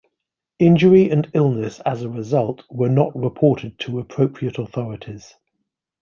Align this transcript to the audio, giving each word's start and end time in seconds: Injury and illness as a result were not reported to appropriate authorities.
Injury 0.57 1.11
and 1.11 1.29
illness 1.35 1.79
as 1.81 2.01
a 2.01 2.09
result 2.09 2.63
were 2.71 2.89
not 2.89 3.15
reported 3.15 3.77
to 3.81 3.99
appropriate 3.99 4.57
authorities. 4.57 5.35